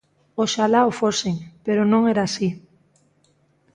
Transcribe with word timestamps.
Oxalá 0.43 0.81
o 0.89 0.91
fosen, 0.99 1.35
pero 1.65 1.81
non 1.91 2.01
era 2.13 2.23
así. 2.25 2.49